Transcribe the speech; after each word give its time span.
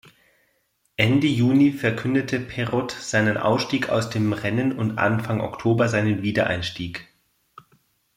Ende 0.95 1.27
Juni 1.27 1.71
verkündete 1.73 2.39
Perot 2.39 2.89
seinen 2.91 3.37
Ausstieg 3.37 3.89
aus 3.89 4.09
dem 4.09 4.33
Rennen 4.33 4.75
und 4.75 4.97
Anfang 4.97 5.41
Oktober 5.41 5.89
seinen 5.89 6.23
Wiedereinstieg. 6.23 7.07